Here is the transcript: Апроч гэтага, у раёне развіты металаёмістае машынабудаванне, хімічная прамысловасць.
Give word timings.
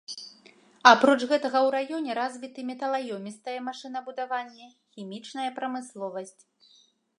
Апроч 0.91 1.19
гэтага, 1.31 1.57
у 1.67 1.69
раёне 1.75 2.15
развіты 2.21 2.65
металаёмістае 2.71 3.57
машынабудаванне, 3.69 4.67
хімічная 4.97 5.49
прамысловасць. 5.61 6.37